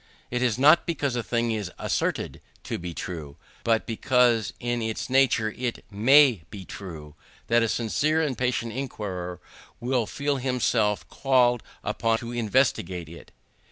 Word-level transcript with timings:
It 0.31 0.41
is 0.41 0.57
not 0.57 0.87
because 0.87 1.15
a 1.15 1.21
thing 1.21 1.51
is 1.51 1.71
asserted 1.77 2.41
to 2.63 2.79
be 2.79 2.91
true, 2.91 3.37
but 3.63 3.85
because 3.85 4.51
in 4.59 4.81
its 4.81 5.11
nature 5.11 5.53
it 5.55 5.85
may 5.91 6.41
be 6.49 6.65
true, 6.65 7.13
that 7.49 7.61
a 7.61 7.69
sincere 7.69 8.19
and 8.19 8.35
patient 8.35 8.73
inquirer 8.73 9.39
will 9.79 10.07
feel 10.07 10.37
himself 10.37 11.07
called 11.07 11.61
upon 11.83 12.17
to 12.17 12.31
investigate 12.31 13.09
it. 13.09 13.31